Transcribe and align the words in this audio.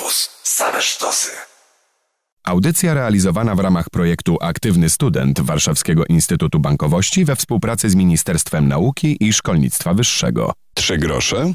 Campus. 0.00 0.30
Same 0.42 0.82
sztosy. 0.82 1.30
Audycja 2.44 2.94
realizowana 2.94 3.54
w 3.54 3.58
ramach 3.58 3.90
projektu 3.90 4.36
Aktywny 4.40 4.90
Student 4.90 5.40
Warszawskiego 5.40 6.04
Instytutu 6.08 6.60
Bankowości 6.60 7.24
we 7.24 7.36
współpracy 7.36 7.90
z 7.90 7.94
Ministerstwem 7.94 8.68
Nauki 8.68 9.16
i 9.20 9.32
Szkolnictwa 9.32 9.94
Wyższego. 9.94 10.52
Trzy 10.74 10.98
grosze 10.98 11.52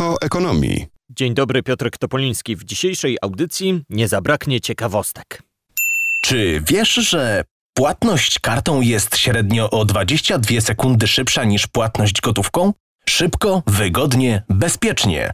o 0.00 0.16
ekonomii. 0.20 0.86
Dzień 1.10 1.34
dobry, 1.34 1.62
Piotr 1.62 1.90
Topoliński. 1.98 2.56
W 2.56 2.64
dzisiejszej 2.64 3.18
audycji 3.22 3.84
nie 3.90 4.08
zabraknie 4.08 4.60
ciekawostek. 4.60 5.42
Czy 6.22 6.62
wiesz, 6.66 6.94
że 6.94 7.44
płatność 7.74 8.38
kartą 8.38 8.80
jest 8.80 9.16
średnio 9.16 9.70
o 9.70 9.84
22 9.84 10.60
sekundy 10.60 11.06
szybsza 11.06 11.44
niż 11.44 11.66
płatność 11.66 12.20
gotówką? 12.20 12.72
Szybko, 13.08 13.62
wygodnie, 13.66 14.42
bezpiecznie. 14.48 15.30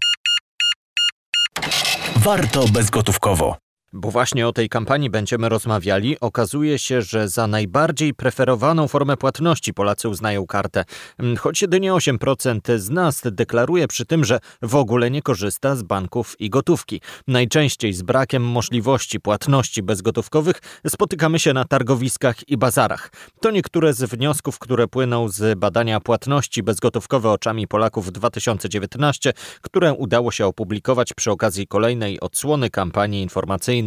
Warto 2.25 2.68
bezgotówkowo. 2.68 3.56
Bo 3.93 4.11
właśnie 4.11 4.49
o 4.49 4.53
tej 4.53 4.69
kampanii 4.69 5.11
będziemy 5.11 5.49
rozmawiali. 5.49 6.21
Okazuje 6.21 6.79
się, 6.79 7.03
że 7.03 7.29
za 7.29 7.47
najbardziej 7.47 8.15
preferowaną 8.15 8.89
formę 8.89 9.17
płatności 9.17 9.75
Polacy 9.75 10.09
uznają 10.09 10.47
kartę. 10.47 10.85
Mm, 11.19 11.37
Choć 11.37 11.62
jedynie 11.62 11.93
8% 11.93 12.79
z 12.79 12.91
nas 12.91 13.23
deklaruje 13.25 13.89
przy 13.89 14.07
tym, 14.07 14.25
że 14.25 14.41
w 14.62 14.75
ogóle 14.75 15.11
nie 15.11 15.23
korzysta 15.23 15.77
z 15.77 15.83
banków 15.83 16.41
i 16.41 16.51
gotówki. 16.51 17.01
Najczęściej 17.29 17.93
z 17.93 18.03
brakiem 18.03 18.43
możliwości 18.43 19.21
płatności 19.21 19.83
bezgotówkowych 19.83 20.61
spotykamy 20.89 21.39
się 21.39 21.53
na 21.53 21.65
targowiskach 21.65 22.48
i 22.48 22.57
bazarach. 22.57 23.11
To 23.41 23.51
niektóre 23.51 23.95
z 23.95 24.11
wniosków, 24.11 24.59
które 24.59 24.89
płyną 24.89 25.29
z 25.29 25.59
badania 25.59 26.01
płatności 26.01 26.62
bezgotówkowe 26.62 27.31
oczami 27.31 27.69
Polaków 27.69 28.12
2019, 28.12 29.33
które 29.61 29.95
udało 29.95 30.31
się 30.31 30.47
opublikować 30.47 31.15
przy 31.15 31.31
okazji 31.31 31.67
kolejnej 31.67 32.20
odsłony 32.20 32.70
kampanii 32.70 33.23
informacyjnej 33.23 33.80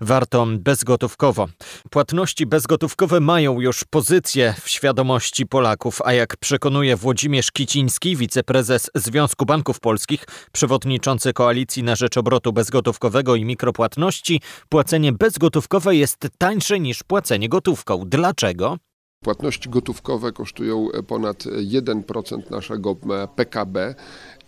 Warto 0.00 0.46
bezgotówkowo. 0.58 1.48
Płatności 1.90 2.46
bezgotówkowe 2.46 3.20
mają 3.20 3.60
już 3.60 3.84
pozycję 3.84 4.54
w 4.60 4.68
świadomości 4.68 5.46
Polaków, 5.46 6.02
a 6.04 6.12
jak 6.12 6.36
przekonuje 6.36 6.96
Włodzimierz 6.96 7.50
Kiciński, 7.50 8.16
wiceprezes 8.16 8.90
Związku 8.94 9.46
Banków 9.46 9.80
Polskich, 9.80 10.24
przewodniczący 10.52 11.32
Koalicji 11.32 11.82
na 11.82 11.96
Rzecz 11.96 12.16
Obrotu 12.16 12.52
Bezgotówkowego 12.52 13.34
i 13.34 13.44
Mikropłatności, 13.44 14.40
płacenie 14.68 15.12
bezgotówkowe 15.12 15.96
jest 15.96 16.28
tańsze 16.38 16.80
niż 16.80 17.02
płacenie 17.02 17.48
gotówką. 17.48 18.04
Dlaczego? 18.06 18.76
Płatności 19.24 19.68
gotówkowe 19.68 20.32
kosztują 20.32 20.88
ponad 21.06 21.44
1% 21.44 22.50
naszego 22.50 22.96
PKB 23.36 23.94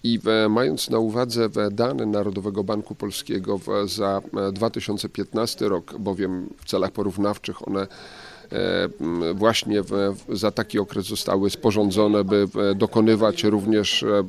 i 0.05 0.19
w, 0.19 0.47
mając 0.51 0.91
na 0.91 0.99
uwadze 0.99 1.49
w 1.49 1.55
dane 1.71 2.07
Narodowego 2.07 2.65
Banku 2.65 2.95
Polskiego 2.95 3.59
w, 3.59 3.67
za 3.85 4.21
e, 4.49 4.53
2015 4.53 5.69
rok, 5.69 5.99
bowiem 5.99 6.49
w 6.57 6.65
celach 6.65 6.91
porównawczych 6.91 7.69
one 7.69 7.81
e, 7.81 8.89
właśnie 9.35 9.83
za 10.29 10.51
taki 10.51 10.79
okres 10.79 11.07
zostały 11.07 11.51
sporządzone, 11.51 12.25
by 12.25 12.49
dokonywać 12.75 13.45
również 13.45 14.03
e, 14.03 14.25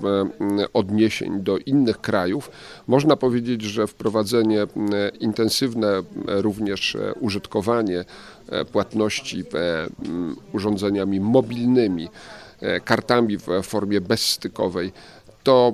odniesień 0.73 1.39
do 1.39 1.57
innych 1.57 2.01
krajów. 2.01 2.51
Można 2.88 3.16
powiedzieć, 3.16 3.61
że 3.61 3.88
wprowadzenie 3.88 4.67
intensywne 5.19 6.03
również 6.25 6.95
e, 6.95 7.13
użytkowanie 7.13 8.05
e, 8.49 8.66
płatności 8.66 9.44
urządzeniami 10.53 11.19
mobilnymi, 11.19 12.09
e, 12.61 12.79
kartami 12.79 13.38
w 13.38 13.47
formie 13.63 14.01
bezstykowej, 14.01 14.91
to 15.44 15.73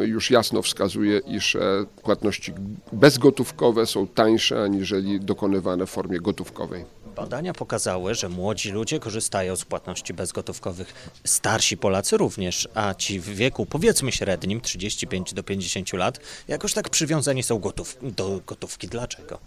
e, 0.00 0.06
już 0.06 0.30
jasno 0.30 0.62
wskazuje, 0.62 1.18
iż 1.18 1.56
e, 1.56 1.60
płatności 2.02 2.52
bezgotówkowe 2.92 3.86
są 3.86 4.06
tańsze 4.06 4.62
aniżeli 4.62 5.20
dokonywane 5.20 5.86
w 5.86 5.90
formie 5.90 6.20
gotówkowej. 6.20 6.84
Badania 7.16 7.52
pokazały, 7.52 8.14
że 8.14 8.28
młodzi 8.28 8.70
ludzie 8.70 9.00
korzystają 9.00 9.56
z 9.56 9.64
płatności 9.64 10.14
bezgotówkowych, 10.14 11.10
starsi 11.24 11.76
Polacy 11.76 12.16
również, 12.16 12.68
a 12.74 12.94
ci 12.94 13.20
w 13.20 13.24
wieku 13.24 13.66
powiedzmy 13.66 14.12
średnim, 14.12 14.60
35 14.60 15.34
do 15.34 15.42
50 15.42 15.92
lat, 15.92 16.20
jakoś 16.48 16.72
tak 16.72 16.88
przywiązani 16.88 17.42
są 17.42 17.58
gotów, 17.58 17.98
do 18.02 18.40
gotówki. 18.46 18.88
Dlaczego? 18.88 19.38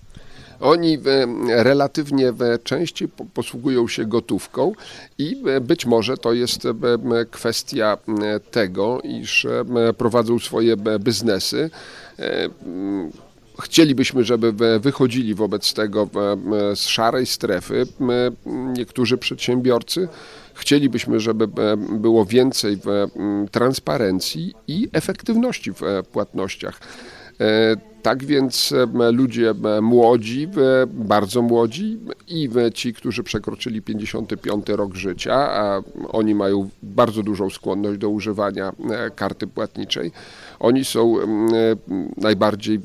Oni 0.60 0.94
e, 0.94 1.64
relatywnie 1.64 2.28
e, 2.30 2.34
częściej 2.64 3.08
po- 3.08 3.26
posługują 3.26 3.88
się 3.88 4.06
gotówką 4.06 4.74
i 5.18 5.44
e, 5.48 5.62
być 5.62 5.86
może 5.86 6.18
to 6.18 6.34
jest 6.34 6.66
e, 6.66 6.72
kwestia 7.32 7.98
tego, 8.52 9.02
iż 9.04 9.46
e, 9.46 9.64
prowadzą 9.98 10.40
swoje 10.40 10.74
e, 10.74 11.00
biznesy. 11.00 11.70
E, 12.20 12.50
Chcielibyśmy, 13.64 14.24
żeby 14.24 14.66
e, 14.66 14.80
wychodzili 14.80 15.36
wobec 15.36 15.74
tego 15.74 16.10
e, 16.72 16.76
z 16.76 16.80
szarej 16.80 17.26
strefy 17.26 17.88
niektórzy 18.78 19.18
przedsiębiorcy. 19.18 20.08
Chcielibyśmy, 20.54 21.20
żeby 21.20 21.44
e, 21.62 21.78
było 21.78 22.26
więcej 22.26 22.78
transparencji 23.52 24.54
i 24.68 24.90
efektywności 24.94 25.74
w 25.74 25.84
e, 25.84 26.04
płatnościach. 26.04 26.80
Tak 28.06 28.26
więc 28.26 28.74
ludzie 29.12 29.54
młodzi, 29.82 30.48
bardzo 30.88 31.42
młodzi 31.42 32.00
i 32.28 32.50
ci, 32.74 32.94
którzy 32.94 33.24
przekroczyli 33.24 33.82
55 33.82 34.70
rok 34.70 34.96
życia, 34.96 35.34
a 35.36 35.82
oni 36.08 36.36
mają 36.36 36.70
bardzo 36.84 37.24
dużą 37.24 37.50
skłonność 37.50 38.00
do 38.00 38.10
używania 38.10 38.72
e, 38.90 39.10
karty 39.12 39.48
płatniczej, 39.48 40.12
oni 40.60 40.86
są 40.86 41.20
e, 41.20 41.26
najbardziej 42.18 42.80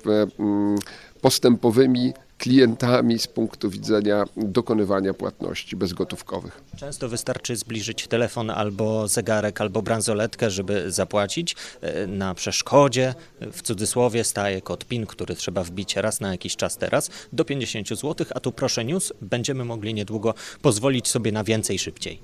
postępowymi 1.21 2.13
klientami 2.41 3.19
z 3.19 3.27
punktu 3.27 3.71
widzenia 3.71 4.25
dokonywania 4.37 5.15
płatności 5.15 5.77
bezgotówkowych. 5.77 6.61
Często 6.77 7.09
wystarczy 7.09 7.57
zbliżyć 7.57 8.09
telefon 8.09 8.51
albo 8.51 9.09
zegarek, 9.09 9.61
albo 9.61 9.83
bransoletkę, 9.83 10.51
żeby 10.51 10.93
zapłacić. 10.93 11.57
E, 11.81 12.07
Na 12.07 12.35
przeszkodzie, 12.35 13.15
w 13.41 13.63
cudzysłowie, 13.63 14.25
staje 14.25 14.61
kod 14.61 14.85
PIN, 14.85 15.07
który 15.07 15.35
trzeba 15.35 15.65
wbić 15.65 15.97
raz 15.97 16.21
na 16.21 16.31
jakiś 16.31 16.57
czas 16.57 16.77
teraz, 16.77 17.11
do 17.33 17.45
50 17.45 17.89
zł, 17.89 18.27
a 18.35 18.41
tu 18.41 18.53
proszę 18.53 18.85
news, 18.85 19.13
będziemy 19.23 19.65
mogli 19.65 19.95
niedługo 19.95 20.35
pozwolić 20.63 21.09
sobie 21.09 21.33
na 21.33 21.45
więcej 21.45 21.79
szybciej. 21.79 22.21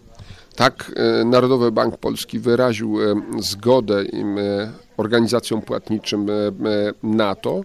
Tak, 0.56 0.92
e, 0.96 1.24
Narodowy 1.24 1.72
Bank 1.72 1.96
Polski 1.96 2.38
wyraził 2.38 3.02
e, 3.02 3.14
zgodę 3.38 4.04
im, 4.04 4.36
organizacjom 4.96 5.62
płatniczym 5.62 6.26
na 7.02 7.34
to, 7.34 7.64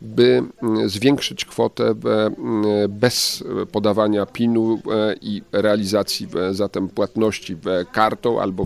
by 0.00 0.42
m, 0.62 0.88
zwiększyć 0.88 1.44
kwotę 1.44 1.84
e, 1.84 1.94
m, 2.26 2.62
bez 2.88 3.44
podawania 3.72 4.26
PIN-u 4.26 4.74
e, 4.74 5.14
i 5.20 5.42
realizacji 5.52 6.28
e, 6.36 6.54
zatem 6.54 6.88
płatności 6.88 7.56
kartą 7.92 8.40
albo 8.40 8.64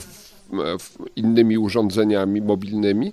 innymi 1.16 1.58
urządzeniami 1.58 2.40
mobilnymi 2.40 3.12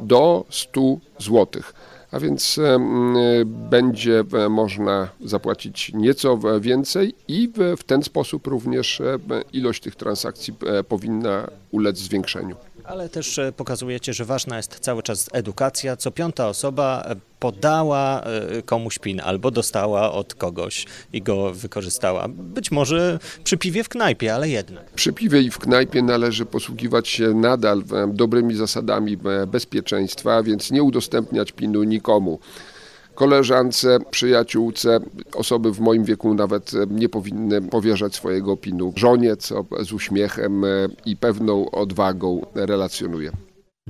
do 0.00 0.44
100 0.50 0.80
złotych. 1.18 1.74
A 2.10 2.20
więc 2.20 2.58
em, 2.58 3.14
będzie 3.70 4.24
można 4.50 5.08
zapłacić 5.24 5.92
nieco 5.94 6.38
więcej 6.60 7.14
i 7.28 7.52
w, 7.76 7.84
ten 7.84 8.02
sposób 8.02 8.46
również 8.46 9.02
ilość 9.52 9.82
tych 9.82 9.96
transakcji 9.96 10.54
powinna 10.88 11.50
ulec 11.70 11.98
zwiększeniu. 11.98 12.56
Ale 12.90 13.08
też 13.08 13.38
e, 13.38 13.52
pokazujecie, 13.52 14.12
że 14.12 14.24
ważna 14.24 14.56
jest 14.56 14.78
cały 14.78 15.02
czas 15.02 15.28
edukacja. 15.32 15.96
Co 15.96 16.10
piąta 16.10 16.48
osoba 16.48 17.02
e, 17.06 17.16
podała 17.38 18.22
e, 18.22 18.62
komuś 18.62 18.98
PIN 18.98 19.20
albo 19.20 19.50
dostała 19.50 20.12
od 20.12 20.34
kogoś 20.34 20.86
i 21.12 21.22
go 21.22 21.52
wykorzystała. 21.52 22.28
Być 22.28 22.70
może 22.70 23.18
przy 23.44 23.58
piwie 23.58 23.84
w 23.84 23.88
knajpie, 23.88 24.34
ale 24.34 24.48
jednak. 24.48 24.90
Przy 24.90 25.12
piwie 25.12 25.40
i 25.40 25.50
w 25.50 25.58
knajpie 25.58 26.02
należy 26.02 26.46
posługiwać 26.46 27.08
się 27.08 27.34
nadal 27.34 27.82
dobrymi 28.08 28.54
zasadami 28.54 29.16
bezpieczeństwa, 29.46 30.42
więc 30.42 30.70
nie 30.70 30.82
udostępniać 30.82 31.52
PIN-u 31.52 31.82
nikomu. 31.82 32.38
Koleżance, 33.20 33.98
przyjaciółce, 34.10 35.00
osoby 35.34 35.72
w 35.72 35.80
moim 35.80 36.04
wieku 36.04 36.34
nawet 36.34 36.74
e, 36.74 36.86
nie 36.90 37.08
powinny 37.08 37.62
powierzać 37.62 38.14
swojego 38.14 38.56
PIN-u 38.56 38.92
żonie, 38.96 39.36
co 39.36 39.64
z 39.80 39.92
uśmiechem 39.92 40.64
e, 40.64 40.68
i 41.06 41.16
pewną 41.16 41.70
odwagą 41.70 42.46
relacjonuje. 42.54 43.32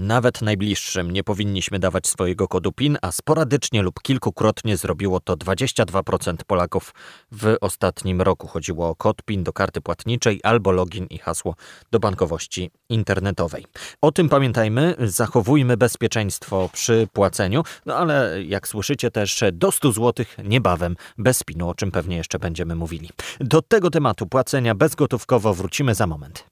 Nawet 0.01 0.43
najbliższym 0.43 1.11
nie 1.11 1.25
powinniśmy 1.25 1.79
dawać 1.79 2.07
swojego 2.07 2.49
kodu 2.49 2.73
PIN, 2.73 2.99
a 3.03 3.13
sporadycznie 3.13 3.83
lub 3.83 4.03
kilkukrotnie 4.03 4.77
zrobiło 4.77 5.21
to 5.21 5.37
22% 5.37 6.37
Polaków 6.47 6.95
w 7.33 7.57
ostatnim 7.61 8.23
roku. 8.23 8.47
Chodziło 8.47 8.89
o 8.89 8.95
kod 8.95 9.23
PIN 9.23 9.45
do 9.45 9.53
karty 9.53 9.81
płatniczej 9.81 10.41
albo 10.43 10.73
login 10.73 11.07
i 11.07 11.19
hasło 11.19 11.55
do 11.91 11.99
bankowości 11.99 12.71
internetowej. 12.89 13.67
O 14.01 14.13
tym 14.13 14.29
pamiętajmy, 14.29 14.95
zachowujmy 14.99 15.77
bezpieczeństwo 15.77 16.71
przy 16.73 17.09
płaceniu, 17.13 17.63
no 17.87 17.97
ale 17.97 18.43
jak 18.43 18.69
słyszycie 18.69 19.11
też 19.11 19.45
do 19.53 19.73
100 19.73 19.93
zł 19.93 20.27
niebawem 20.45 20.97
bez 21.19 21.45
PIN-u, 21.45 21.69
o 21.69 21.75
czym 21.75 21.91
pewnie 21.91 22.17
jeszcze 22.17 22.39
będziemy 22.39 22.75
mówili. 22.75 23.11
Do 23.41 23.63
tego 23.63 23.91
tematu 23.91 24.27
płacenia 24.27 24.75
bezgotówkowo 24.75 25.55
wrócimy 25.55 25.95
za 25.95 26.07
moment. 26.07 26.47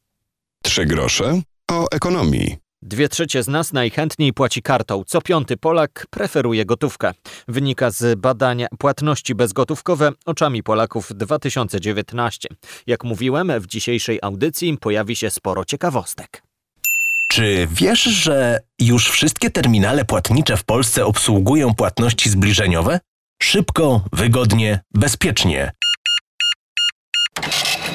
Trzy 0.62 0.86
grosze 0.86 1.40
o 1.70 1.86
ekonomii. 1.90 2.67
Dwie 2.82 3.08
trzecie 3.08 3.42
z 3.42 3.48
nas 3.48 3.72
najchętniej 3.72 4.32
płaci 4.32 4.62
kartą. 4.62 5.04
Co 5.06 5.20
piąty 5.20 5.56
Polak 5.56 6.06
preferuje 6.10 6.64
gotówkę. 6.64 7.12
Wynika 7.48 7.90
z 7.90 8.18
badania 8.18 8.66
płatności 8.78 9.34
bezgotówkowe 9.34 10.12
oczami 10.26 10.62
Polaków 10.62 11.12
2019. 11.14 12.48
Jak 12.86 13.04
mówiłem, 13.04 13.52
w 13.60 13.66
dzisiejszej 13.66 14.18
audycji 14.22 14.78
pojawi 14.80 15.16
się 15.16 15.30
sporo 15.30 15.64
ciekawostek. 15.64 16.42
Czy 17.28 17.68
wiesz, 17.70 18.02
że 18.02 18.60
już 18.78 19.10
wszystkie 19.10 19.50
terminale 19.50 20.04
płatnicze 20.04 20.56
w 20.56 20.64
Polsce 20.64 21.06
obsługują 21.06 21.74
płatności 21.74 22.30
zbliżeniowe? 22.30 23.00
Szybko, 23.42 24.04
wygodnie, 24.12 24.80
bezpiecznie. 24.94 25.72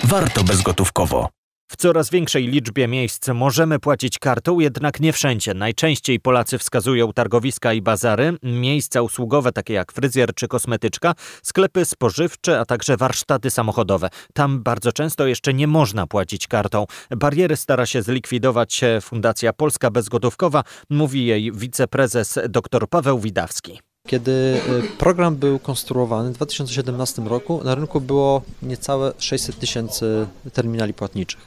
Warto 0.03 0.43
bezgotówkowo. 0.43 1.29
W 1.73 1.75
coraz 1.75 2.09
większej 2.09 2.47
liczbie 2.47 2.87
miejsc 2.87 3.27
możemy 3.27 3.79
płacić 3.79 4.19
kartą, 4.19 4.59
jednak 4.59 4.99
nie 4.99 5.13
wszędzie. 5.13 5.53
Najczęściej 5.53 6.19
Polacy 6.19 6.57
wskazują 6.57 7.13
targowiska 7.13 7.73
i 7.73 7.81
bazary, 7.81 8.37
miejsca 8.43 9.01
usługowe 9.01 9.51
takie 9.51 9.73
jak 9.73 9.91
fryzjer 9.91 10.33
czy 10.35 10.47
kosmetyczka, 10.47 11.13
sklepy 11.43 11.85
spożywcze, 11.85 12.59
a 12.59 12.65
także 12.65 12.97
warsztaty 12.97 13.49
samochodowe. 13.49 14.09
Tam 14.33 14.63
bardzo 14.63 14.91
często 14.91 15.27
jeszcze 15.27 15.53
nie 15.53 15.67
można 15.67 16.07
płacić 16.07 16.47
kartą. 16.47 16.85
Bariery 17.17 17.55
stara 17.55 17.85
się 17.85 18.01
zlikwidować 18.01 18.81
Fundacja 19.01 19.53
Polska 19.53 19.91
Bezgotówkowa, 19.91 20.63
mówi 20.89 21.25
jej 21.25 21.51
wiceprezes 21.51 22.39
dr 22.49 22.89
Paweł 22.89 23.19
Widawski. 23.19 23.92
Kiedy 24.07 24.31
y, 24.31 24.97
program 24.97 25.35
był 25.35 25.59
konstruowany 25.59 26.29
w 26.29 26.33
2017 26.33 27.21
roku, 27.21 27.61
na 27.63 27.75
rynku 27.75 28.01
było 28.01 28.41
niecałe 28.61 29.13
600 29.17 29.59
tysięcy 29.59 30.27
terminali 30.53 30.93
płatniczych. 30.93 31.39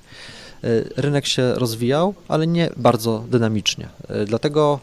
Y, 0.64 0.90
rynek 0.96 1.26
się 1.26 1.54
rozwijał, 1.54 2.14
ale 2.28 2.46
nie 2.46 2.70
bardzo 2.76 3.24
dynamicznie. 3.28 3.88
Y, 4.22 4.24
dlatego 4.24 4.80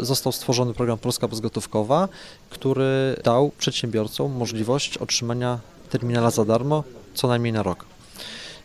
został 0.00 0.32
stworzony 0.32 0.74
program 0.74 0.98
Polska 0.98 1.28
Bezgotówkowa, 1.28 2.08
który 2.50 3.16
dał 3.24 3.50
przedsiębiorcom 3.58 4.32
możliwość 4.32 4.98
otrzymania 4.98 5.58
terminala 5.90 6.30
za 6.30 6.44
darmo 6.44 6.84
co 7.14 7.28
najmniej 7.28 7.52
na 7.52 7.62
rok. 7.62 7.84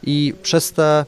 I 0.04 0.34
przez 0.44 0.72
te 0.72 1.06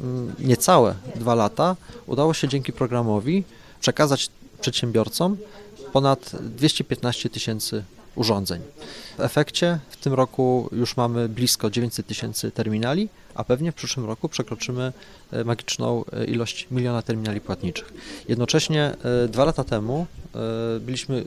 mm, 0.00 0.34
niecałe 0.38 0.94
dwa 1.16 1.34
lata 1.34 1.76
udało 2.06 2.34
się 2.34 2.48
dzięki 2.48 2.72
programowi 2.72 3.44
przekazać 3.80 4.30
przedsiębiorcom 4.60 5.36
ponad 5.92 6.30
215 6.40 7.30
tysięcy 7.30 7.82
urządzeń. 8.14 8.62
W 9.18 9.20
efekcie 9.20 9.78
w 9.90 9.96
tym 9.96 10.14
roku 10.14 10.68
już 10.72 10.96
mamy 10.96 11.28
blisko 11.28 11.70
900 11.70 12.06
tysięcy 12.06 12.50
terminali, 12.50 13.08
a 13.34 13.44
pewnie 13.44 13.72
w 13.72 13.74
przyszłym 13.74 14.06
roku 14.06 14.28
przekroczymy 14.28 14.92
e, 15.32 15.44
magiczną 15.44 16.04
e, 16.12 16.24
ilość 16.24 16.66
miliona 16.70 17.02
terminali 17.02 17.40
płatniczych. 17.40 17.92
Jednocześnie 18.28 18.82
e, 19.24 19.28
dwa 19.28 19.44
lata 19.44 19.64
temu 19.64 20.06
byliśmy 20.80 21.24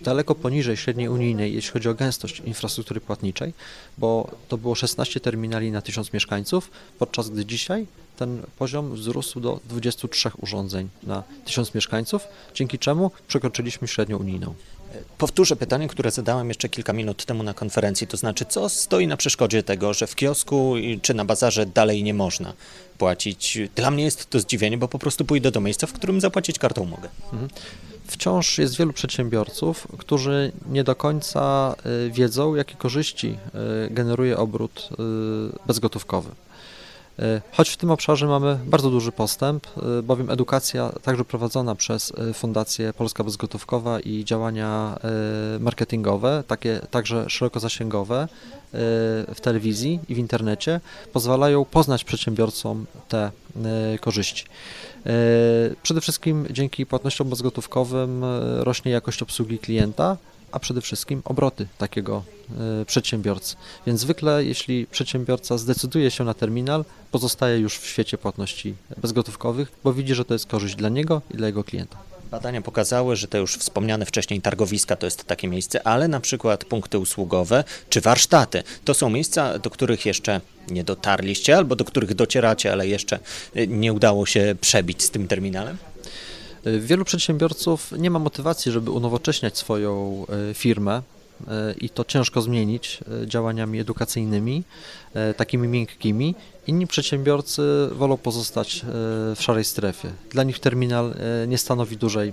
daleko 0.00 0.34
poniżej 0.34 0.76
średniej 0.76 1.08
unijnej, 1.08 1.54
jeśli 1.54 1.72
chodzi 1.72 1.88
o 1.88 1.94
gęstość 1.94 2.40
infrastruktury 2.40 3.00
płatniczej, 3.00 3.52
bo 3.98 4.30
to 4.48 4.58
było 4.58 4.74
16 4.74 5.20
terminali 5.20 5.70
na 5.70 5.82
1000 5.82 6.12
mieszkańców, 6.12 6.70
podczas 6.98 7.30
gdy 7.30 7.44
dzisiaj 7.44 7.86
ten 8.16 8.42
poziom 8.58 8.94
wzrósł 8.94 9.40
do 9.40 9.60
23 9.68 10.30
urządzeń 10.38 10.88
na 11.02 11.22
1000 11.44 11.74
mieszkańców, 11.74 12.28
dzięki 12.54 12.78
czemu 12.78 13.10
przekroczyliśmy 13.28 13.88
średnią 13.88 14.18
unijną. 14.18 14.54
Powtórzę 15.18 15.56
pytanie, 15.56 15.88
które 15.88 16.10
zadałem 16.10 16.48
jeszcze 16.48 16.68
kilka 16.68 16.92
minut 16.92 17.24
temu 17.24 17.42
na 17.42 17.54
konferencji, 17.54 18.06
to 18.06 18.16
znaczy 18.16 18.44
co 18.44 18.68
stoi 18.68 19.06
na 19.06 19.16
przeszkodzie 19.16 19.62
tego, 19.62 19.94
że 19.94 20.06
w 20.06 20.14
kiosku 20.14 20.74
czy 21.02 21.14
na 21.14 21.24
bazarze 21.24 21.66
dalej 21.66 22.02
nie 22.02 22.14
można 22.14 22.52
płacić. 22.98 23.58
Dla 23.74 23.90
mnie 23.90 24.04
jest 24.04 24.30
to 24.30 24.40
zdziwienie, 24.40 24.78
bo 24.78 24.88
po 24.88 24.98
prostu 24.98 25.24
pójdę 25.24 25.50
do 25.50 25.60
miejsca, 25.60 25.86
w 25.86 25.92
którym 25.92 26.20
zapłacić 26.20 26.58
kartą 26.58 26.84
mogę. 26.84 27.08
Mhm. 27.32 27.48
Wciąż 28.06 28.58
jest 28.58 28.76
wielu 28.76 28.92
przedsiębiorców, 28.92 29.88
którzy 29.98 30.52
nie 30.68 30.84
do 30.84 30.94
końca 30.94 31.74
y, 32.06 32.10
wiedzą, 32.10 32.54
jakie 32.54 32.74
korzyści 32.74 33.38
y, 33.86 33.90
generuje 33.90 34.38
obrót 34.38 34.88
y, 34.92 34.96
bezgotówkowy. 35.66 36.30
E, 37.18 37.40
choć 37.52 37.70
w 37.70 37.76
tym 37.76 37.90
obszarze 37.90 38.26
mamy 38.26 38.58
bardzo 38.66 38.90
duży 38.90 39.12
postęp, 39.12 39.66
e, 39.66 40.02
bowiem 40.02 40.30
edukacja 40.30 40.92
także 41.02 41.24
prowadzona 41.24 41.74
przez 41.74 42.12
e, 42.18 42.32
Fundację 42.32 42.92
Polska 42.92 43.24
Bezgotówkowa 43.24 44.00
i 44.00 44.24
działania 44.24 44.98
marketingowe, 45.60 46.44
takie 46.46 46.80
także 46.90 47.30
szerokozasięgowe 47.30 48.28
w 49.34 49.40
telewizji 49.42 50.00
i 50.08 50.14
w 50.14 50.18
internecie 50.18 50.80
pozwalają 51.12 51.64
poznać 51.64 52.04
przedsiębiorcom 52.04 52.86
te 53.08 53.30
korzyści. 54.00 54.44
Przede 55.82 56.00
wszystkim 56.00 56.46
dzięki 56.50 56.86
płatnościom 56.86 57.30
bezgotówkowym 57.30 58.24
rośnie 58.58 58.92
jakość 58.92 59.22
obsługi 59.22 59.58
klienta, 59.58 60.16
a 60.56 60.58
przede 60.58 60.80
wszystkim 60.80 61.22
obroty 61.24 61.66
takiego 61.78 62.22
e, 62.80 62.84
przedsiębiorcy. 62.84 63.56
Więc 63.86 64.00
zwykle, 64.00 64.44
jeśli 64.44 64.86
przedsiębiorca 64.86 65.58
zdecyduje 65.58 66.10
się 66.10 66.24
na 66.24 66.34
terminal, 66.34 66.84
pozostaje 67.10 67.58
już 67.58 67.78
w 67.78 67.86
świecie 67.86 68.18
płatności 68.18 68.74
bezgotówkowych, 68.96 69.72
bo 69.84 69.92
widzi, 69.92 70.14
że 70.14 70.24
to 70.24 70.34
jest 70.34 70.46
korzyść 70.46 70.74
dla 70.74 70.88
niego 70.88 71.22
i 71.34 71.36
dla 71.36 71.46
jego 71.46 71.64
klienta. 71.64 71.96
Badania 72.30 72.62
pokazały, 72.62 73.16
że 73.16 73.28
te 73.28 73.38
już 73.38 73.56
wspomniane 73.56 74.06
wcześniej 74.06 74.40
targowiska 74.40 74.96
to 74.96 75.06
jest 75.06 75.24
takie 75.24 75.48
miejsce, 75.48 75.86
ale 75.86 76.08
na 76.08 76.20
przykład 76.20 76.64
punkty 76.64 76.98
usługowe 76.98 77.64
czy 77.88 78.00
warsztaty 78.00 78.62
to 78.84 78.94
są 78.94 79.10
miejsca, 79.10 79.58
do 79.58 79.70
których 79.70 80.06
jeszcze 80.06 80.40
nie 80.70 80.84
dotarliście 80.84 81.56
albo 81.56 81.76
do 81.76 81.84
których 81.84 82.14
docieracie, 82.14 82.72
ale 82.72 82.88
jeszcze 82.88 83.18
e, 83.54 83.66
nie 83.66 83.92
udało 83.92 84.26
się 84.26 84.56
przebić 84.60 85.02
z 85.02 85.10
tym 85.10 85.28
terminalem? 85.28 85.76
Wielu 86.66 87.04
przedsiębiorców 87.04 87.92
nie 87.98 88.10
ma 88.10 88.18
motywacji, 88.18 88.72
żeby 88.72 88.90
unowocześniać 88.90 89.58
swoją 89.58 90.24
e, 90.50 90.54
firmę 90.54 91.02
e, 91.48 91.74
i 91.80 91.90
to 91.90 92.04
ciężko 92.04 92.42
zmienić 92.42 93.00
e, 93.22 93.26
działaniami 93.26 93.80
edukacyjnymi, 93.80 94.62
takimi 95.36 95.68
miękkimi. 95.68 96.34
Inni 96.66 96.86
przedsiębiorcy 96.86 97.62
wolą 97.92 98.16
pozostać 98.16 98.82
w 99.36 99.42
szarej 99.42 99.64
strefie. 99.64 100.08
Dla 100.30 100.42
nich 100.42 100.58
terminal 100.58 101.14
nie 101.48 101.58
stanowi 101.58 101.96
dużej 101.96 102.32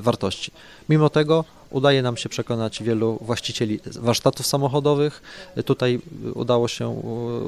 wartości. 0.00 0.50
Mimo 0.88 1.10
tego 1.10 1.44
udaje 1.70 2.02
nam 2.02 2.16
się 2.16 2.28
przekonać 2.28 2.82
wielu 2.82 3.18
właścicieli 3.20 3.80
warsztatów 4.00 4.46
samochodowych. 4.46 5.22
Tutaj 5.64 6.00
udało 6.34 6.68
się 6.68 6.88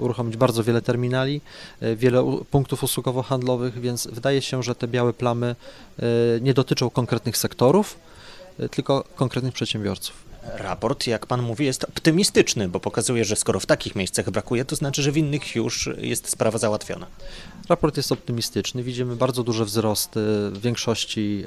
uruchomić 0.01 0.37
bardzo 0.37 0.65
wiele 0.65 0.83
terminali, 0.83 1.41
wiele 1.97 2.41
punktów 2.51 2.83
usługowo-handlowych, 2.83 3.81
więc 3.81 4.07
wydaje 4.07 4.43
się, 4.43 4.63
że 4.63 4.75
te 4.75 4.89
białe 4.89 5.13
plamy 5.13 5.57
e, 5.99 6.05
nie 6.41 6.55
dotyczą 6.55 6.91
konkretnych 6.91 7.37
sektorów, 7.37 7.99
e, 8.59 8.69
tylko 8.69 9.05
konkretnych 9.17 9.55
przedsiębiorców. 9.55 10.28
Raport, 10.57 11.07
jak 11.07 11.27
pan 11.27 11.43
mówi, 11.43 11.65
jest 11.65 11.85
optymistyczny, 11.85 12.69
bo 12.69 12.81
pokazuje, 12.81 13.25
że 13.25 13.37
skoro 13.37 13.61
w 13.61 13.67
takich 13.67 13.97
miejscach 13.97 14.31
brakuje, 14.31 14.65
to 14.65 14.77
znaczy, 14.77 15.03
że 15.03 15.13
w 15.13 15.17
innych 15.17 15.57
już 15.57 15.91
jest 15.99 16.29
sprawa 16.29 16.59
załatwiona. 16.59 17.07
Raport 17.69 17.97
jest 17.97 18.13
optymistyczny. 18.13 18.83
Widzimy 18.83 19.17
bardzo 19.17 19.43
duże 19.43 19.65
wzrosty 19.65 20.21
w 20.51 20.59
większości 20.61 21.45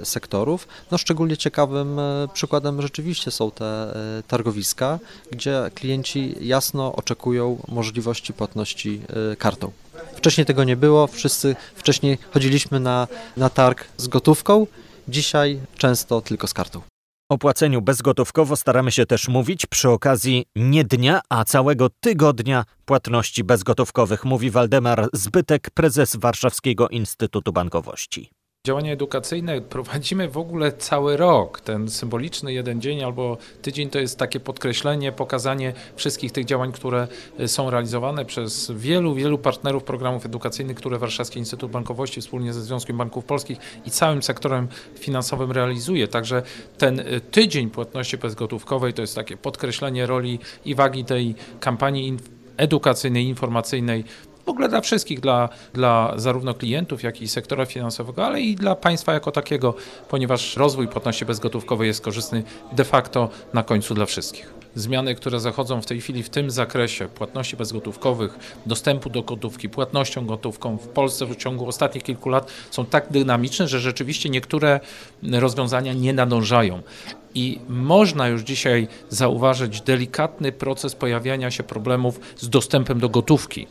e, 0.00 0.04
sektorów. 0.04 0.68
No, 0.90 0.98
szczególnie 0.98 1.36
ciekawym 1.36 1.98
e, 1.98 2.28
przykładem 2.32 2.82
rzeczywiście 2.82 3.30
są 3.30 3.50
te 3.50 3.64
e, 3.64 4.22
targowiska, 4.22 4.98
gdzie 5.30 5.70
klienci 5.74 6.34
jasno 6.40 6.96
oczekują 6.96 7.58
możliwości 7.68 8.32
płatności 8.32 9.00
kartą. 9.38 9.72
Wcześniej 10.16 10.46
tego 10.46 10.64
nie 10.64 10.76
było, 10.76 11.06
wszyscy 11.06 11.56
wcześniej 11.74 12.18
chodziliśmy 12.30 12.80
na, 12.80 13.08
na 13.36 13.50
targ 13.50 13.84
z 13.96 14.08
gotówką, 14.08 14.66
dzisiaj 15.08 15.60
często 15.78 16.20
tylko 16.20 16.46
z 16.46 16.54
kartą. 16.54 16.97
O 17.30 17.38
płaceniu 17.38 17.82
bezgotówkowo 17.82 18.56
staramy 18.56 18.92
się 18.92 19.06
też 19.06 19.28
mówić 19.28 19.66
przy 19.66 19.90
okazji 19.90 20.46
nie 20.56 20.84
dnia, 20.84 21.20
a 21.28 21.44
całego 21.44 21.88
tygodnia 22.00 22.64
płatności 22.84 23.44
bezgotówkowych, 23.44 24.24
mówi 24.24 24.50
Waldemar 24.50 25.08
Zbytek, 25.12 25.70
prezes 25.70 26.16
Warszawskiego 26.16 26.88
Instytutu 26.88 27.52
Bankowości. 27.52 28.30
Działania 28.68 28.92
edukacyjne 28.92 29.60
prowadzimy 29.60 30.28
w 30.28 30.38
ogóle 30.38 30.72
cały 30.72 31.16
rok. 31.16 31.60
Ten 31.60 31.90
symboliczny 31.90 32.52
jeden 32.52 32.80
dzień 32.80 33.04
albo 33.04 33.36
tydzień 33.62 33.90
to 33.90 33.98
jest 33.98 34.18
takie 34.18 34.40
podkreślenie, 34.40 35.12
pokazanie 35.12 35.72
wszystkich 35.96 36.32
tych 36.32 36.44
działań, 36.44 36.72
które 36.72 37.08
y, 37.40 37.48
są 37.48 37.70
realizowane 37.70 38.24
przez 38.24 38.70
wielu, 38.70 39.14
wielu 39.14 39.38
partnerów 39.38 39.84
programów 39.84 40.26
edukacyjnych, 40.26 40.76
które 40.76 40.98
Warszawski 40.98 41.38
Instytut 41.38 41.70
Bankowości 41.70 42.20
wspólnie 42.20 42.52
ze 42.52 42.62
Związkiem 42.62 42.96
Banków 42.96 43.24
Polskich 43.24 43.58
i 43.86 43.90
całym 43.90 44.22
sektorem 44.22 44.68
finansowym 44.98 45.52
realizuje. 45.52 46.08
Także 46.08 46.42
ten 46.78 47.00
y, 47.00 47.20
tydzień 47.20 47.70
płatności 47.70 48.18
bezgotówkowej 48.18 48.92
to 48.92 49.02
jest 49.02 49.14
takie 49.14 49.36
podkreślenie 49.36 50.06
roli 50.06 50.38
i 50.64 50.74
wagi 50.74 51.04
tej 51.04 51.34
kampanii 51.60 52.16
edukacyjnej, 52.56 53.24
informacyjnej 53.24 54.04
w 54.48 54.50
ogóle 54.50 54.68
dla 54.68 54.80
wszystkich, 54.80 55.20
dla, 55.20 55.48
dla 55.74 56.12
zarówno 56.16 56.54
klientów, 56.54 57.02
jak 57.02 57.22
i 57.22 57.28
sektora 57.28 57.66
finansowego, 57.66 58.26
ale 58.26 58.40
i 58.40 58.54
dla 58.54 58.74
państwa 58.74 59.12
jako 59.12 59.30
takiego, 59.30 59.74
ponieważ 60.08 60.56
rozwój 60.56 60.88
płatności 60.88 61.24
bezgotówkowej 61.24 61.88
jest 61.88 62.00
korzystny 62.00 62.42
de 62.72 62.84
facto 62.84 63.28
na 63.52 63.62
końcu 63.62 63.94
dla 63.94 64.06
wszystkich. 64.06 64.57
Zmiany, 64.78 65.14
które 65.14 65.40
zachodzą 65.40 65.82
w 65.82 65.86
tej 65.86 66.00
chwili 66.00 66.22
w 66.22 66.30
tym 66.30 66.50
zakresie 66.50 67.08
płatności 67.08 67.56
bezgotówkowych, 67.56 68.38
dostępu 68.66 69.10
do 69.10 69.22
gotówki, 69.22 69.68
płatnością 69.68 70.26
gotówką 70.26 70.76
w 70.76 70.88
Polsce 70.88 71.26
w 71.26 71.36
ciągu 71.36 71.68
ostatnich 71.68 72.04
kilku 72.04 72.28
lat 72.28 72.50
są 72.70 72.86
tak 72.86 73.06
dynamiczne, 73.10 73.68
że 73.68 73.80
rzeczywiście 73.80 74.30
niektóre 74.30 74.80
rozwiązania 75.22 75.92
nie 75.92 76.12
nadążają. 76.12 76.82
I 77.34 77.60
można 77.68 78.28
już 78.28 78.42
dzisiaj 78.42 78.88
zauważyć 79.08 79.80
delikatny 79.80 80.52
proces 80.52 80.94
pojawiania 80.94 81.50
się 81.50 81.62
problemów 81.62 82.20
z 82.36 82.48
dostępem 82.48 83.00
do 83.00 83.08
gotówki, 83.08 83.66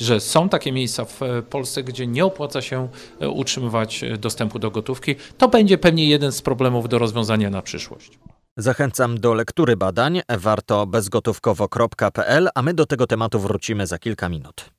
że 0.00 0.20
są 0.20 0.48
takie 0.48 0.72
miejsca 0.72 1.04
w 1.04 1.20
Polsce, 1.50 1.82
gdzie 1.82 2.06
nie 2.06 2.24
opłaca 2.24 2.62
się 2.62 2.88
utrzymywać 3.34 4.04
dostępu 4.18 4.58
do 4.58 4.70
gotówki. 4.70 5.14
To 5.38 5.48
będzie 5.48 5.78
pewnie 5.78 6.08
jeden 6.08 6.32
z 6.32 6.42
problemów 6.42 6.88
do 6.88 6.98
rozwiązania 6.98 7.50
na 7.50 7.62
przyszłość. 7.62 8.10
Zachęcam 8.58 9.20
do 9.20 9.34
lektury 9.34 9.76
badań 9.76 10.20
warto 10.38 10.86
bezgotówkowo.pl, 10.86 12.48
a 12.54 12.62
my 12.62 12.74
do 12.74 12.86
tego 12.86 13.06
tematu 13.06 13.40
wrócimy 13.40 13.86
za 13.86 13.98
kilka 13.98 14.28
minut. 14.28 14.70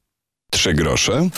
Trzy 0.51 0.73
grosze 0.73 1.29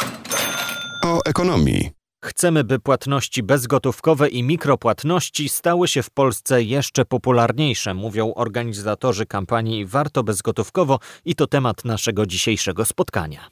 o 1.06 1.20
ekonomii. 1.26 1.92
Chcemy, 2.26 2.64
by 2.64 2.80
płatności 2.80 3.44
bezgotówkowe 3.44 4.30
i 4.30 4.44
mikropłatności 4.44 5.50
stały 5.50 5.88
się 5.88 6.04
w 6.04 6.10
Polsce 6.10 6.64
jeszcze 6.64 7.06
popularniejsze, 7.06 7.94
mówią 7.94 8.34
organizatorzy 8.34 9.26
kampanii 9.26 9.86
Warto 9.86 10.24
Bezgotówkowo 10.24 11.00
i 11.26 11.36
to 11.36 11.48
temat 11.48 11.86
naszego 11.86 12.26
dzisiejszego 12.26 12.86
spotkania. 12.86 13.48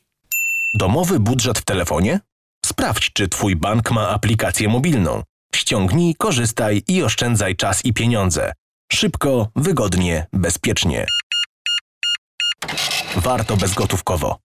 Domowy 0.74 1.20
budżet 1.20 1.60
w 1.60 1.65
telefonie? 1.65 2.20
Sprawdź, 2.65 3.13
czy 3.13 3.27
Twój 3.27 3.56
bank 3.56 3.91
ma 3.91 4.10
aplikację 4.10 4.70
mobilną. 4.70 5.24
Ściągnij, 5.56 6.15
korzystaj 6.15 6.84
i 6.88 7.03
oszczędzaj 7.03 7.56
czas 7.56 7.86
i 7.86 7.94
pieniądze. 7.94 8.53
Szybko, 8.91 9.48
wygodnie, 9.56 10.27
bezpiecznie. 10.34 11.06
Warto 13.15 13.58
bezgotówkowo. 13.58 14.38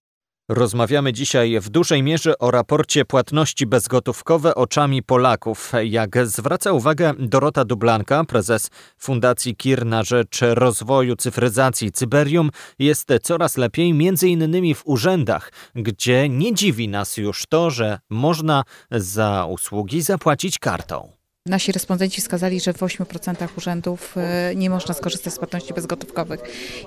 Rozmawiamy 0.49 1.13
dzisiaj 1.13 1.61
w 1.61 1.69
dużej 1.69 2.03
mierze 2.03 2.39
o 2.39 2.51
raporcie 2.51 3.05
płatności 3.05 3.67
bezgotówkowe 3.67 4.55
oczami 4.55 5.03
Polaków. 5.03 5.73
Jak 5.85 6.27
zwraca 6.27 6.73
uwagę 6.73 7.15
Dorota 7.19 7.65
Dublanka, 7.65 8.25
prezes 8.25 8.71
Fundacji 8.99 9.57
KIR 9.57 9.87
na 9.87 10.03
rzecz 10.03 10.41
rozwoju 10.41 11.17
cyfryzacji 11.17 11.93
Cyberium, 11.93 12.51
jest 12.79 13.09
coraz 13.23 13.57
lepiej 13.57 13.93
między 13.93 14.29
innymi 14.29 14.75
w 14.75 14.83
urzędach, 14.87 15.53
gdzie 15.75 16.29
nie 16.29 16.55
dziwi 16.55 16.89
nas 16.89 17.17
już 17.17 17.47
to, 17.47 17.71
że 17.71 17.99
można 18.11 18.65
za 18.91 19.47
usługi 19.47 20.03
zapłacić 20.03 20.59
kartą. 20.59 21.22
Nasi 21.47 21.73
respondenci 21.73 22.21
wskazali, 22.21 22.61
że 22.61 22.73
w 22.73 22.81
8% 22.81 23.49
urzędów 23.57 24.15
e, 24.17 24.53
nie 24.57 24.71
można 24.71 24.95
skorzystać 24.95 25.35
z 25.35 25.39
płatności 25.39 25.75
bezgotówkowych. 25.75 26.41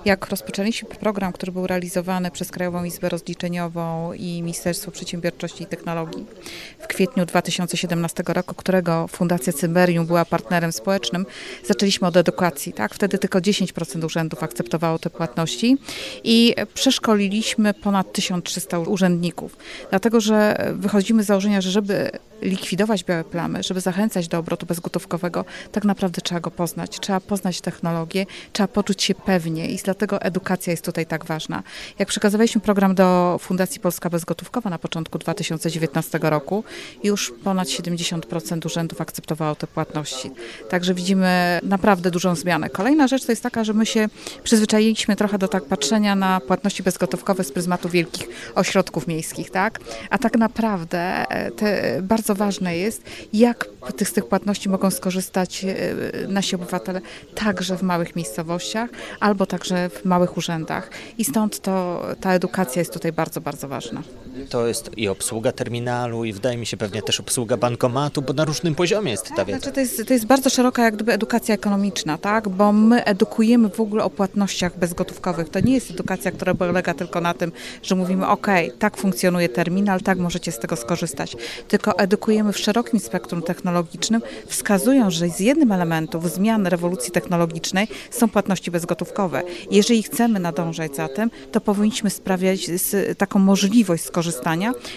Jak 0.04 0.26
rozpoczęliśmy 0.26 0.88
program, 0.88 1.32
który 1.32 1.52
był 1.52 1.66
realizowany 1.66 2.30
przez 2.30 2.50
Krajową 2.50 2.84
Izbę 2.84 3.08
Rozliczeniową 3.08 4.12
i 4.12 4.42
Ministerstwo 4.42 4.90
Przedsiębiorczości 4.90 5.64
i 5.64 5.66
Technologii 5.66 6.26
w 6.78 6.86
kwietniu 6.86 7.26
2017 7.26 8.22
roku, 8.26 8.54
którego 8.54 9.08
Fundacja 9.08 9.52
Cyberium 9.52 10.06
była 10.06 10.24
partnerem 10.24 10.72
społecznym, 10.72 11.26
zaczęliśmy 11.66 12.08
od 12.08 12.16
edukacji. 12.16 12.72
Tak? 12.72 12.94
Wtedy 12.94 13.18
tylko 13.18 13.38
10% 13.38 14.04
urzędów 14.04 14.42
akceptowało 14.42 14.98
te 14.98 15.10
płatności 15.10 15.76
i 16.24 16.54
przeszkoliliśmy 16.74 17.74
ponad 17.74 18.12
1300 18.12 18.78
urzędników. 18.78 19.56
Dlatego, 19.90 20.20
że 20.20 20.66
wychodzimy 20.74 21.22
z 21.22 21.26
założenia, 21.26 21.60
że 21.60 21.70
żeby 21.70 22.10
likwidować 22.42 23.04
białe 23.04 23.24
plamy, 23.24 23.62
żeby 23.62 23.80
zachęcać 23.80 24.28
do 24.28 24.38
obrotu 24.38 24.66
bezgotówkowego, 24.66 25.44
tak 25.72 25.84
naprawdę 25.84 26.20
trzeba 26.22 26.40
go 26.40 26.50
poznać. 26.50 27.00
Trzeba 27.00 27.20
poznać 27.20 27.60
technologię, 27.60 28.26
trzeba 28.52 28.68
poczuć 28.68 29.02
się 29.02 29.14
pewnie 29.14 29.70
i 29.70 29.78
dlatego 29.84 30.22
edukacja 30.22 30.70
jest 30.70 30.84
tutaj 30.84 31.06
tak 31.06 31.24
ważna. 31.24 31.62
Jak 31.98 32.08
przekazywaliśmy 32.08 32.60
program 32.60 32.94
do 32.94 33.38
Fundacji 33.40 33.80
Polska 33.80 34.10
Bezgotówkowa 34.10 34.70
na 34.70 34.78
początku 34.78 35.18
2019 35.18 36.18
roku, 36.22 36.64
już 37.04 37.32
ponad 37.44 37.68
70% 37.68 38.66
urzędów 38.66 39.00
akceptowało 39.00 39.54
te 39.54 39.66
płatności. 39.66 40.30
Także 40.70 40.94
widzimy 40.94 41.60
naprawdę 41.62 42.10
dużą 42.10 42.34
zmianę. 42.34 42.70
Kolejna 42.70 43.08
rzecz 43.08 43.24
to 43.24 43.32
jest 43.32 43.42
taka, 43.42 43.64
że 43.64 43.72
my 43.72 43.86
się 43.86 44.08
przyzwyczailiśmy 44.42 45.16
trochę 45.16 45.38
do 45.38 45.48
tak 45.48 45.64
patrzenia 45.64 46.14
na 46.14 46.40
płatności 46.40 46.82
bezgotówkowe 46.82 47.44
z 47.44 47.52
pryzmatu 47.52 47.88
wielkich 47.88 48.28
ośrodków 48.54 49.06
miejskich, 49.06 49.50
tak? 49.50 49.80
A 50.10 50.18
tak 50.18 50.38
naprawdę 50.38 50.98
e, 51.30 51.50
te, 51.50 52.02
bardzo 52.02 52.25
ważne 52.34 52.76
jest, 52.76 53.02
jak 53.32 53.68
z 54.04 54.12
tych 54.12 54.26
płatności 54.26 54.68
mogą 54.68 54.90
skorzystać 54.90 55.64
e, 55.64 56.28
nasi 56.28 56.56
obywatele 56.56 57.00
także 57.34 57.78
w 57.78 57.82
małych 57.82 58.16
miejscowościach 58.16 58.90
albo 59.20 59.46
także 59.46 59.88
w 59.88 60.04
małych 60.04 60.36
urzędach. 60.36 60.90
I 61.18 61.24
stąd 61.24 61.60
to, 61.60 62.04
ta 62.20 62.32
edukacja 62.32 62.80
jest 62.80 62.92
tutaj 62.92 63.12
bardzo, 63.12 63.40
bardzo 63.40 63.68
ważna. 63.68 64.02
To 64.48 64.66
jest 64.66 64.90
i 64.96 65.08
obsługa 65.08 65.52
terminalu 65.52 66.24
i 66.24 66.32
wydaje 66.32 66.56
mi 66.56 66.66
się 66.66 66.76
pewnie 66.76 67.02
też 67.02 67.20
obsługa 67.20 67.56
bankomatu, 67.56 68.22
bo 68.22 68.32
na 68.32 68.44
różnym 68.44 68.74
poziomie 68.74 69.10
jest 69.10 69.28
ta 69.36 69.44
wiedza. 69.44 69.58
Znaczy 69.58 69.74
to, 69.74 69.80
jest, 69.80 70.06
to 70.06 70.12
jest 70.12 70.26
bardzo 70.26 70.50
szeroka 70.50 70.84
jak 70.84 70.94
gdyby 70.94 71.12
edukacja 71.12 71.54
ekonomiczna, 71.54 72.18
tak? 72.18 72.48
bo 72.48 72.72
my 72.72 73.04
edukujemy 73.04 73.68
w 73.68 73.80
ogóle 73.80 74.04
o 74.04 74.10
płatnościach 74.10 74.78
bezgotówkowych. 74.78 75.48
To 75.48 75.60
nie 75.60 75.74
jest 75.74 75.90
edukacja, 75.90 76.30
która 76.30 76.54
polega 76.54 76.94
tylko 76.94 77.20
na 77.20 77.34
tym, 77.34 77.52
że 77.82 77.94
mówimy 77.94 78.26
ok, 78.26 78.46
tak 78.78 78.96
funkcjonuje 78.96 79.48
terminal, 79.48 80.00
tak 80.00 80.18
możecie 80.18 80.52
z 80.52 80.58
tego 80.58 80.76
skorzystać. 80.76 81.36
Tylko 81.68 81.98
edukujemy 81.98 82.52
w 82.52 82.58
szerokim 82.58 83.00
spektrum 83.00 83.42
technologicznym, 83.42 84.22
wskazują, 84.46 85.10
że 85.10 85.28
z 85.28 85.40
jednym 85.40 85.72
elementów 85.72 86.30
zmian 86.30 86.66
rewolucji 86.66 87.12
technologicznej 87.12 87.88
są 88.10 88.28
płatności 88.28 88.70
bezgotówkowe. 88.70 89.42
Jeżeli 89.70 90.02
chcemy 90.02 90.40
nadążać 90.40 90.96
za 90.96 91.08
tym, 91.08 91.30
to 91.52 91.60
powinniśmy 91.60 92.10
sprawiać 92.10 92.70
taką 93.18 93.38
możliwość 93.38 94.04
skorzystania, 94.04 94.25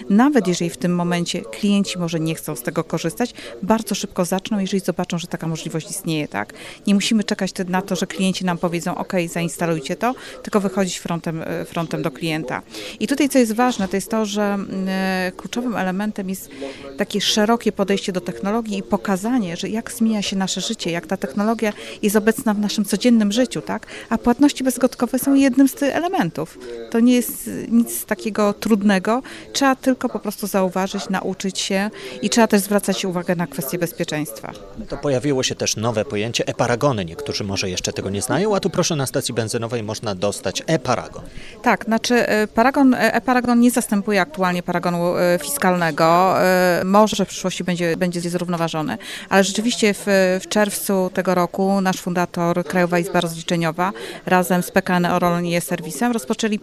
nawet 0.09 0.47
jeżeli 0.47 0.69
w 0.69 0.77
tym 0.77 0.95
momencie 0.95 1.41
klienci 1.41 1.99
może 1.99 2.19
nie 2.19 2.35
chcą 2.35 2.55
z 2.55 2.61
tego 2.61 2.83
korzystać, 2.83 3.33
bardzo 3.63 3.95
szybko 3.95 4.25
zaczną, 4.25 4.59
jeżeli 4.59 4.79
zobaczą, 4.79 5.17
że 5.19 5.27
taka 5.27 5.47
możliwość 5.47 5.89
istnieje. 5.89 6.27
Tak? 6.27 6.53
Nie 6.87 6.93
musimy 6.93 7.23
czekać 7.23 7.51
na 7.67 7.81
to, 7.81 7.95
że 7.95 8.07
klienci 8.07 8.45
nam 8.45 8.57
powiedzą, 8.57 8.95
ok, 8.95 9.13
zainstalujcie 9.33 9.95
to, 9.95 10.15
tylko 10.43 10.59
wychodzić 10.59 10.97
frontem, 10.97 11.43
frontem 11.65 12.01
do 12.01 12.11
klienta. 12.11 12.61
I 12.99 13.07
tutaj 13.07 13.29
co 13.29 13.39
jest 13.39 13.53
ważne, 13.53 13.87
to 13.87 13.97
jest 13.97 14.11
to, 14.11 14.25
że 14.25 14.57
kluczowym 15.37 15.75
elementem 15.75 16.29
jest 16.29 16.49
takie 16.97 17.21
szerokie 17.21 17.71
podejście 17.71 18.11
do 18.11 18.21
technologii 18.21 18.77
i 18.77 18.83
pokazanie, 18.83 19.57
że 19.57 19.69
jak 19.69 19.91
zmienia 19.91 20.21
się 20.21 20.35
nasze 20.35 20.61
życie, 20.61 20.91
jak 20.91 21.07
ta 21.07 21.17
technologia 21.17 21.73
jest 22.01 22.15
obecna 22.15 22.53
w 22.53 22.59
naszym 22.59 22.85
codziennym 22.85 23.31
życiu, 23.31 23.61
tak? 23.61 23.87
A 24.09 24.17
płatności 24.17 24.63
bezgotówkowe 24.63 25.19
są 25.19 25.33
jednym 25.33 25.67
z 25.67 25.73
tych 25.73 25.95
elementów. 25.95 26.57
To 26.91 26.99
nie 26.99 27.15
jest 27.15 27.49
nic 27.71 28.05
takiego 28.05 28.53
trudnego. 28.53 29.18
Trzeba 29.53 29.75
tylko 29.75 30.09
po 30.09 30.19
prostu 30.19 30.47
zauważyć, 30.47 31.09
nauczyć 31.09 31.59
się 31.59 31.89
i 32.21 32.29
trzeba 32.29 32.47
też 32.47 32.61
zwracać 32.61 33.05
uwagę 33.05 33.35
na 33.35 33.47
kwestie 33.47 33.77
bezpieczeństwa. 33.77 34.51
To 34.89 34.97
pojawiło 34.97 35.43
się 35.43 35.55
też 35.55 35.75
nowe 35.75 36.05
pojęcie 36.05 36.47
e-paragony. 36.47 37.05
Niektórzy 37.05 37.43
może 37.43 37.69
jeszcze 37.69 37.93
tego 37.93 38.09
nie 38.09 38.21
znają, 38.21 38.55
a 38.55 38.59
tu 38.59 38.69
proszę 38.69 38.95
na 38.95 39.05
stacji 39.05 39.33
benzynowej 39.33 39.83
można 39.83 40.15
dostać 40.15 40.63
e-paragon. 40.67 41.23
Tak, 41.61 41.85
znaczy 41.85 42.25
paragon, 42.53 42.93
e-paragon 42.93 43.59
nie 43.59 43.71
zastępuje 43.71 44.21
aktualnie 44.21 44.63
paragonu 44.63 45.13
fiskalnego. 45.41 46.35
Może 46.85 47.25
w 47.25 47.27
przyszłości 47.27 47.63
będzie, 47.63 47.97
będzie 47.97 48.21
zrównoważony, 48.21 48.97
ale 49.29 49.43
rzeczywiście 49.43 49.93
w, 49.93 50.05
w 50.41 50.47
czerwcu 50.49 51.09
tego 51.13 51.35
roku 51.35 51.81
nasz 51.81 51.97
fundator 51.97 52.65
Krajowa 52.65 52.99
Izba 52.99 53.21
Rozliczeniowa 53.21 53.91
razem 54.25 54.63
z 54.63 54.71
PKN 54.71 55.05
Orlen 55.05 55.45
i 55.45 55.55
e-serwisem 55.55 56.11
rozpoczęli 56.11 56.59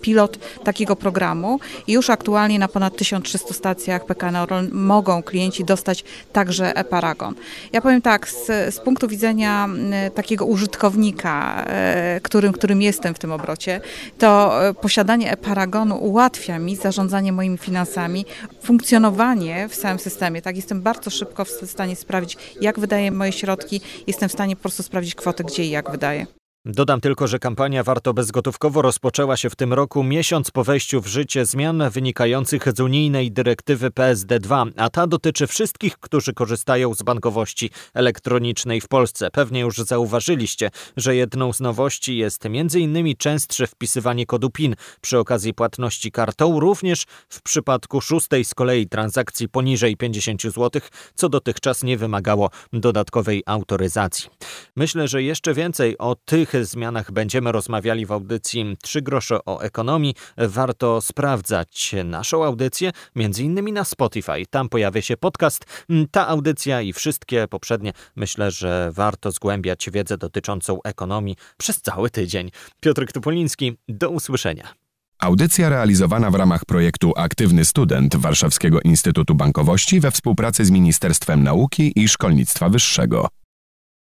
pilot 0.00 0.38
takiego 0.64 0.96
programu 0.96 1.60
już 1.88 2.10
aktualnie 2.10 2.58
na 2.58 2.68
ponad 2.68 2.96
1300 2.96 3.54
stacjach 3.54 4.06
PKN 4.06 4.34
mogą 4.72 5.22
klienci 5.22 5.64
dostać 5.64 6.04
także 6.32 6.76
e-paragon. 6.76 7.34
Ja 7.72 7.80
powiem 7.80 8.02
tak, 8.02 8.28
z, 8.28 8.74
z 8.74 8.80
punktu 8.80 9.08
widzenia 9.08 9.68
takiego 10.14 10.46
użytkownika, 10.46 11.64
e, 11.66 12.20
którym, 12.22 12.52
którym 12.52 12.82
jestem 12.82 13.14
w 13.14 13.18
tym 13.18 13.32
obrocie, 13.32 13.80
to 14.18 14.60
e, 14.68 14.74
posiadanie 14.74 15.32
e-paragonu 15.32 15.96
ułatwia 15.96 16.58
mi 16.58 16.76
zarządzanie 16.76 17.32
moimi 17.32 17.58
finansami, 17.58 18.24
funkcjonowanie 18.62 19.68
w 19.68 19.74
samym 19.74 19.98
systemie. 19.98 20.42
Tak, 20.42 20.56
jestem 20.56 20.82
bardzo 20.82 21.10
szybko 21.10 21.44
w 21.44 21.50
stanie 21.50 21.96
sprawdzić, 21.96 22.36
jak 22.60 22.80
wydaję 22.80 23.10
moje 23.10 23.32
środki, 23.32 23.80
jestem 24.06 24.28
w 24.28 24.32
stanie 24.32 24.56
po 24.56 24.62
prostu 24.62 24.82
sprawdzić 24.82 25.14
kwotę, 25.14 25.44
gdzie 25.44 25.64
i 25.64 25.70
jak 25.70 25.90
wydaję. 25.90 26.26
Dodam 26.66 27.00
tylko, 27.00 27.26
że 27.26 27.38
kampania 27.38 27.82
Warto 27.82 28.14
Bezgotówkowo 28.14 28.82
rozpoczęła 28.82 29.36
się 29.36 29.50
w 29.50 29.56
tym 29.56 29.72
roku 29.72 30.04
miesiąc 30.04 30.50
po 30.50 30.64
wejściu 30.64 31.00
w 31.00 31.06
życie 31.06 31.46
zmian 31.46 31.90
wynikających 31.90 32.64
z 32.76 32.80
unijnej 32.80 33.32
dyrektywy 33.32 33.90
PSD2, 33.90 34.70
a 34.76 34.90
ta 34.90 35.06
dotyczy 35.06 35.46
wszystkich, 35.46 35.98
którzy 35.98 36.32
korzystają 36.32 36.94
z 36.94 37.02
bankowości 37.02 37.70
elektronicznej 37.94 38.80
w 38.80 38.88
Polsce. 38.88 39.30
Pewnie 39.30 39.60
już 39.60 39.76
zauważyliście, 39.76 40.70
że 40.96 41.16
jedną 41.16 41.52
z 41.52 41.60
nowości 41.60 42.16
jest 42.16 42.46
m.in. 42.46 43.16
częstsze 43.18 43.66
wpisywanie 43.66 44.26
kodu 44.26 44.50
PIN 44.50 44.74
przy 45.00 45.18
okazji 45.18 45.54
płatności 45.54 46.12
kartą, 46.12 46.60
również 46.60 47.04
w 47.28 47.42
przypadku 47.42 48.00
szóstej 48.00 48.44
z 48.44 48.54
kolei 48.54 48.88
transakcji 48.88 49.48
poniżej 49.48 49.96
50 49.96 50.42
zł, 50.42 50.70
co 51.14 51.28
dotychczas 51.28 51.82
nie 51.82 51.96
wymagało 51.96 52.50
dodatkowej 52.72 53.42
autoryzacji. 53.46 54.30
Myślę, 54.76 55.08
że 55.08 55.22
jeszcze 55.22 55.54
więcej 55.54 55.98
o 55.98 56.14
tych 56.14 56.53
zmianach 56.62 57.12
będziemy 57.12 57.52
rozmawiali 57.52 58.06
w 58.06 58.12
audycji 58.12 58.76
3 58.82 59.02
grosze 59.02 59.38
o 59.46 59.60
ekonomii. 59.60 60.14
Warto 60.38 61.00
sprawdzać 61.00 61.94
naszą 62.04 62.44
audycję, 62.44 62.90
między 63.14 63.42
innymi 63.44 63.72
na 63.72 63.84
Spotify. 63.84 64.46
Tam 64.50 64.68
pojawia 64.68 65.02
się 65.02 65.16
podcast. 65.16 65.64
Ta 66.10 66.28
audycja 66.28 66.80
i 66.80 66.92
wszystkie 66.92 67.48
poprzednie 67.48 67.92
myślę, 68.16 68.50
że 68.50 68.90
warto 68.92 69.30
zgłębiać 69.30 69.90
wiedzę 69.90 70.18
dotyczącą 70.18 70.78
ekonomii 70.84 71.36
przez 71.58 71.82
cały 71.82 72.10
tydzień. 72.10 72.50
Piotr 72.80 73.12
Tupoliński, 73.12 73.76
do 73.88 74.10
usłyszenia. 74.10 74.74
Audycja 75.18 75.68
realizowana 75.68 76.30
w 76.30 76.34
ramach 76.34 76.64
projektu 76.64 77.12
Aktywny 77.16 77.64
Student 77.64 78.16
Warszawskiego 78.16 78.80
Instytutu 78.80 79.34
Bankowości 79.34 80.00
we 80.00 80.10
współpracy 80.10 80.64
z 80.64 80.70
Ministerstwem 80.70 81.42
Nauki 81.42 81.92
i 81.96 82.08
Szkolnictwa 82.08 82.68
Wyższego. 82.68 83.28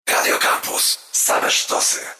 Radio 0.09 0.38
Campus. 0.38 0.99
Same 1.12 1.50
sztosy. 1.50 2.20